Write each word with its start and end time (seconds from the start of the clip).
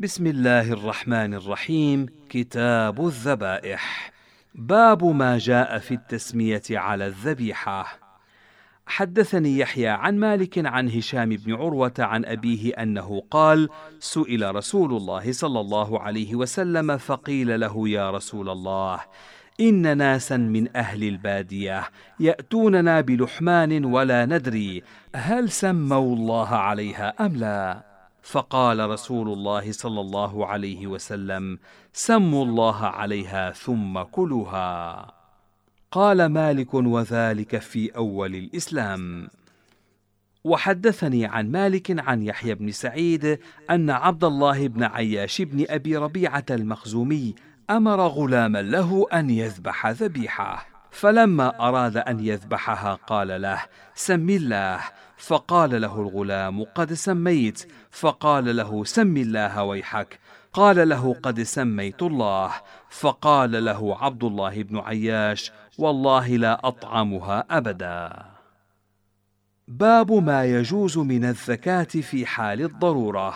بسم 0.00 0.26
الله 0.26 0.72
الرحمن 0.72 1.34
الرحيم. 1.34 2.06
كتاب 2.28 3.06
الذبائح. 3.06 4.12
باب 4.54 5.04
ما 5.04 5.38
جاء 5.38 5.78
في 5.78 5.94
التسمية 5.94 6.62
على 6.70 7.06
الذبيحة. 7.06 7.98
حدثني 8.86 9.58
يحيى 9.58 9.88
عن 9.88 10.18
مالك 10.18 10.66
عن 10.66 10.88
هشام 10.88 11.28
بن 11.28 11.54
عروة 11.54 11.92
عن 11.98 12.24
أبيه 12.24 12.72
أنه 12.72 13.22
قال 13.30 13.68
سئل 13.98 14.54
رسول 14.54 14.96
الله 14.96 15.32
صلى 15.32 15.60
الله 15.60 16.00
عليه 16.00 16.34
وسلم 16.34 16.96
فقيل 16.96 17.60
له 17.60 17.88
يا 17.88 18.10
رسول 18.10 18.48
الله 18.48 19.00
إن 19.60 19.96
ناسا 19.96 20.36
من 20.36 20.76
أهل 20.76 21.04
البادية 21.04 21.90
يأتوننا 22.20 23.00
بلحمان 23.00 23.84
ولا 23.84 24.26
ندري 24.26 24.82
هل 25.14 25.50
سموا 25.50 26.16
الله 26.16 26.48
عليها 26.48 27.26
أم 27.26 27.36
لا. 27.36 27.95
فقال 28.26 28.90
رسول 28.90 29.32
الله 29.32 29.72
صلى 29.72 30.00
الله 30.00 30.46
عليه 30.46 30.86
وسلم 30.86 31.58
سموا 31.92 32.44
الله 32.44 32.86
عليها 32.86 33.50
ثم 33.50 34.02
كلوها. 34.02 35.06
قال 35.90 36.26
مالك 36.26 36.74
وذلك 36.74 37.58
في 37.58 37.96
أول 37.96 38.34
الإسلام. 38.34 39.28
وحدثني 40.44 41.26
عن 41.26 41.50
مالك 41.50 42.08
عن 42.08 42.22
يحيى 42.22 42.54
بن 42.54 42.70
سعيد 42.70 43.38
أن 43.70 43.90
عبد 43.90 44.24
الله 44.24 44.68
بن 44.68 44.82
عياش 44.82 45.42
بن 45.42 45.64
أبي 45.68 45.96
ربيعة 45.96 46.46
المخزومي 46.50 47.34
أمر 47.70 48.00
غلاما 48.00 48.62
له 48.62 49.06
أن 49.12 49.30
يذبح 49.30 49.86
ذبيحة. 49.86 50.75
فلما 50.90 51.68
أراد 51.68 51.96
أن 51.96 52.20
يذبحها 52.20 52.94
قال 52.94 53.42
له 53.42 53.62
سم 53.94 54.30
الله. 54.30 54.80
فقال 55.16 55.80
له 55.80 56.00
الغلام 56.00 56.64
قد 56.64 56.92
سميت. 56.92 57.72
فقال 57.90 58.56
له 58.56 58.84
سم 58.84 59.16
الله 59.16 59.62
ويحك. 59.62 60.18
قال 60.52 60.88
له 60.88 61.16
قد 61.22 61.42
سميت 61.42 62.02
الله. 62.02 62.52
فقال 62.90 63.64
له 63.64 63.98
عبد 64.00 64.24
الله 64.24 64.62
بن 64.62 64.78
عياش 64.78 65.52
والله 65.78 66.28
لا 66.36 66.68
أطعمها 66.68 67.44
أبدا. 67.50 68.26
باب 69.68 70.12
ما 70.12 70.44
يجوز 70.44 70.98
من 70.98 71.24
الزكاة 71.24 71.82
في 71.82 72.26
حال 72.26 72.62
الضرورة. 72.62 73.34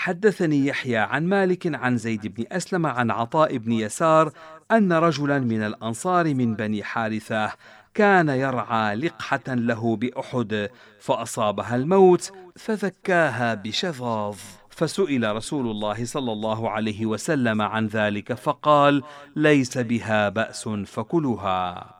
حدثني 0.00 0.66
يحيى 0.66 0.96
عن 0.96 1.26
مالك 1.26 1.74
عن 1.74 1.96
زيد 1.96 2.26
بن 2.26 2.44
أسلم 2.52 2.86
عن 2.86 3.10
عطاء 3.10 3.56
بن 3.56 3.72
يسار 3.72 4.32
أن 4.70 4.92
رجلا 4.92 5.38
من 5.38 5.62
الأنصار 5.62 6.34
من 6.34 6.54
بني 6.54 6.84
حارثة 6.84 7.52
كان 7.94 8.28
يرعى 8.28 8.94
لقحة 8.94 9.40
له 9.48 9.96
بأحد 9.96 10.70
فأصابها 11.00 11.76
الموت 11.76 12.32
فذكاها 12.56 13.54
بشظاظ 13.54 14.36
فسئل 14.70 15.36
رسول 15.36 15.70
الله 15.70 16.04
صلى 16.04 16.32
الله 16.32 16.70
عليه 16.70 17.06
وسلم 17.06 17.62
عن 17.62 17.86
ذلك 17.86 18.32
فقال 18.32 19.02
ليس 19.36 19.78
بها 19.78 20.28
بأس 20.28 20.68
فكلها 20.68 21.99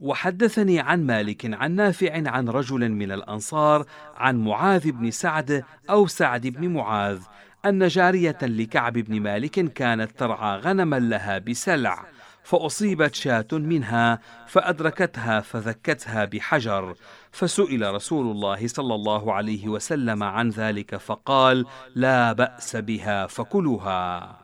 وحدثني 0.00 0.80
عن 0.80 1.06
مالك 1.06 1.54
عن 1.54 1.72
نافع 1.72 2.30
عن 2.30 2.48
رجل 2.48 2.90
من 2.90 3.12
الأنصار 3.12 3.86
عن 4.16 4.44
معاذ 4.44 4.90
بن 4.92 5.10
سعد 5.10 5.64
أو 5.90 6.06
سعد 6.06 6.46
بن 6.46 6.68
معاذ 6.68 7.20
أن 7.64 7.88
جارية 7.88 8.38
لكعب 8.42 8.92
بن 8.92 9.20
مالك 9.20 9.72
كانت 9.72 10.10
ترعى 10.18 10.58
غنما 10.58 10.98
لها 10.98 11.38
بسلع 11.38 12.04
فأصيبت 12.42 13.14
شاة 13.14 13.46
منها 13.52 14.20
فأدركتها 14.46 15.40
فذكتها 15.40 16.24
بحجر 16.24 16.94
فسئل 17.32 17.94
رسول 17.94 18.30
الله 18.30 18.66
صلى 18.66 18.94
الله 18.94 19.32
عليه 19.32 19.68
وسلم 19.68 20.22
عن 20.22 20.48
ذلك 20.48 20.96
فقال 20.96 21.66
لا 21.94 22.32
بأس 22.32 22.76
بها 22.76 23.26
فكلوها. 23.26 24.36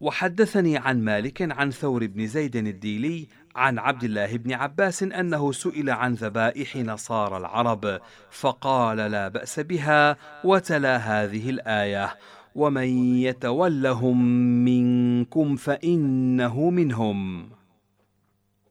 وحدثني 0.00 0.76
عن 0.76 1.04
مالك 1.04 1.52
عن 1.52 1.70
ثور 1.70 2.06
بن 2.06 2.26
زيد 2.26 2.56
الديلي 2.56 3.28
عن 3.56 3.78
عبد 3.78 4.04
الله 4.04 4.36
بن 4.36 4.52
عباس 4.52 5.02
أنه 5.02 5.52
سئل 5.52 5.90
عن 5.90 6.14
ذبائح 6.14 6.76
نصارى 6.76 7.36
العرب 7.36 8.00
فقال 8.30 8.96
لا 8.96 9.28
بأس 9.28 9.60
بها 9.60 10.16
وتلا 10.44 10.96
هذه 10.96 11.50
الآية 11.50 12.16
ومن 12.54 13.16
يتولهم 13.16 14.24
منكم 14.64 15.56
فإنه 15.56 16.70
منهم. 16.70 17.50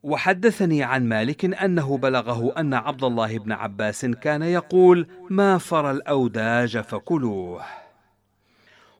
وحدثني 0.03 0.83
عن 0.83 1.09
مالك 1.09 1.45
أنه 1.45 1.97
بلغه 1.97 2.53
أن 2.59 2.73
عبد 2.73 3.03
الله 3.03 3.37
بن 3.39 3.51
عباس 3.51 4.05
كان 4.05 4.41
يقول 4.41 5.07
ما 5.29 5.57
فر 5.57 5.91
الأوداج 5.91 6.77
فكلوه. 6.77 7.61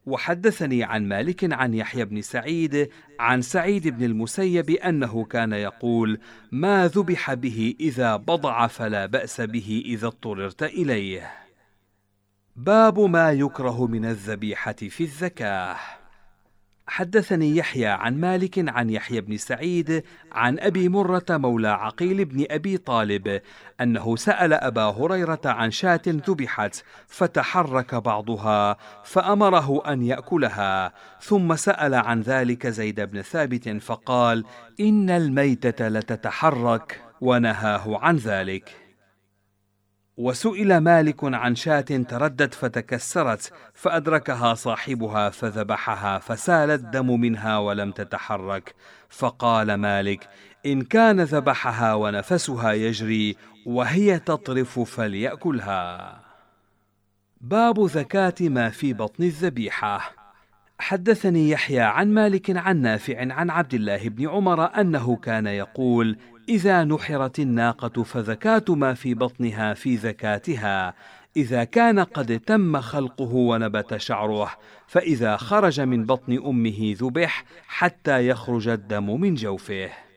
وحدثني 0.06 0.84
عن 0.84 1.08
مالك 1.08 1.54
عن 1.54 1.74
يحيى 1.74 2.06
بن 2.06 2.22
سعيد 2.22 2.90
عن 3.20 3.42
سعيد 3.42 3.88
بن 3.88 4.04
المسيب 4.04 4.70
أنه 4.70 5.26
كان 5.26 5.54
يقول 5.54 6.20
ما 6.52 6.88
ذبح 6.88 7.34
به 7.34 7.76
إذا 7.80 8.16
بضع 8.16 8.68
فلا 8.68 9.06
بأس 9.06 9.42
به 9.42 9.84
إذا 9.86 10.08
اضطررت 10.08 10.64
إليه. 10.64 11.32
باب 12.56 13.00
ما 13.00 13.32
يكره 13.32 13.88
من 13.88 14.06
الذبيحة 14.06 14.74
في 14.74 15.04
الزكاة. 15.04 15.76
حدثني 16.90 17.58
يحيى 17.58 17.88
عن 17.88 18.20
مالك 18.20 18.70
عن 18.70 18.90
يحيى 18.90 19.22
بن 19.22 19.38
سعيد 19.38 20.04
عن 20.32 20.60
أبي 20.60 20.90
مرة 20.90 21.26
مولى 21.30 21.68
عقيل 21.68 22.26
بن 22.26 22.46
أبي 22.52 22.78
طالب 22.78 23.42
أنه 23.82 24.16
سأل 24.16 24.54
أبا 24.54 24.84
هريرة 24.84 25.42
عن 25.46 25.72
شاة 25.72 26.02
ذبحت 26.08 26.84
فتحرك 27.08 27.96
بعضها 27.96 28.78
فأمره 29.04 29.94
أن 29.94 30.02
يأكلها 30.02 30.94
ثم 31.22 31.56
سأل 31.56 31.94
عن 31.94 32.22
ذلك 32.22 32.68
زيد 32.68 33.02
بن 33.02 33.22
ثابت 33.22 33.70
فقال 33.70 34.46
إن 34.80 35.10
الميتة 35.10 35.88
لتتحرك 35.88 37.02
ونهاه 37.22 38.00
عن 38.02 38.16
ذلك. 38.16 38.89
وسئل 40.20 40.78
مالك 40.78 41.24
عن 41.24 41.56
شاة 41.56 41.82
تردت 41.82 42.54
فتكسرت 42.54 43.54
فأدركها 43.74 44.54
صاحبها 44.54 45.30
فذبحها 45.30 46.20
فسال 46.20 46.72
الدم 46.72 47.20
منها 47.20 47.58
ولم 47.58 47.92
تتحرك. 47.92 48.76
فقال 49.10 49.74
مالك 49.74 50.30
إن 50.66 50.82
كان 50.82 51.22
ذبحها 51.22 51.94
ونفسها 51.94 52.72
يجري 52.72 53.36
وهي 53.66 54.20
تطرف 54.20 54.80
فليأكلها. 54.80 56.20
باب 57.42 57.88
زكاة 57.88 58.36
ما 58.42 58.70
في 58.70 58.94
بطن 58.94 59.24
الذبيحة. 59.24 60.14
حدثني 60.80 61.50
يحيى 61.50 61.80
عن 61.80 62.14
مالك 62.14 62.58
عن 62.58 62.82
نافع 62.82 63.34
عن 63.34 63.50
عبد 63.50 63.74
الله 63.74 64.10
بن 64.10 64.30
عمر 64.30 64.66
أنه 64.66 65.16
كان 65.16 65.48
يقول 65.48 66.18
إذا 66.50 66.84
نحرت 66.84 67.40
الناقة 67.40 68.04
فزكاة 68.04 68.64
ما 68.70 68.94
في 68.94 69.14
بطنها 69.14 69.74
في 69.74 69.98
زكاتها. 69.98 70.94
إذا 71.38 71.64
كان 71.64 72.00
قد 72.00 72.40
تم 72.40 72.82
خلقه 72.82 73.34
ونبت 73.36 73.98
شعره 73.98 74.52
فإذا 74.88 75.38
خرج 75.38 75.82
من 75.82 76.06
بطن 76.06 76.34
أمه 76.46 76.96
ذبح 76.98 77.44
حتى 77.68 78.28
يخرج 78.28 78.68
الدم 78.68 79.22
من 79.22 79.36
جوفه. 79.36 80.09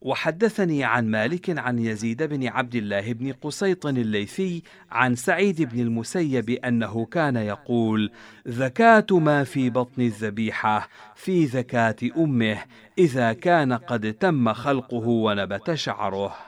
وحدثني 0.00 0.84
عن 0.84 1.06
مالك 1.10 1.58
عن 1.58 1.78
يزيد 1.78 2.22
بن 2.22 2.46
عبد 2.46 2.74
الله 2.74 3.12
بن 3.12 3.32
قسيط 3.32 3.86
الليثي 3.86 4.62
عن 4.90 5.14
سعيد 5.14 5.62
بن 5.62 5.80
المسيب 5.80 6.50
أنه 6.50 7.04
كان 7.04 7.36
يقول 7.36 8.10
زكاة 8.46 9.06
ما 9.10 9.44
في 9.44 9.70
بطن 9.70 10.02
الذبيحة 10.02 10.88
في 11.14 11.46
زكاة 11.46 11.96
أمه 12.16 12.58
إذا 12.98 13.32
كان 13.32 13.72
قد 13.72 14.12
تم 14.12 14.52
خلقه 14.52 15.08
ونبت 15.08 15.74
شعره. 15.74 16.47